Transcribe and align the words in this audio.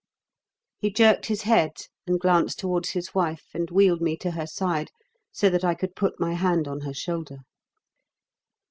He 0.79 0.89
jerked 0.91 1.27
his 1.27 1.43
head 1.43 1.81
and 2.07 2.19
glance 2.19 2.55
towards 2.55 2.89
his 2.89 3.13
wife 3.13 3.45
and 3.53 3.69
wheeled 3.69 4.01
me 4.01 4.17
to 4.17 4.31
her 4.31 4.47
side, 4.47 4.89
so 5.31 5.47
that 5.51 5.63
I 5.63 5.75
could 5.75 5.95
put 5.95 6.19
my 6.19 6.33
hand 6.33 6.67
on 6.67 6.79
her 6.81 6.93
shoulder. 6.95 7.41